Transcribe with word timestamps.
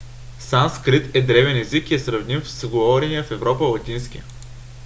санскрит 0.39 1.15
е 1.15 1.21
древен 1.21 1.57
език 1.57 1.91
и 1.91 1.93
е 1.93 1.99
сравним 1.99 2.41
с 2.45 2.67
говорения 2.67 3.23
в 3.23 3.31
европа 3.31 3.63
латински 3.65 4.21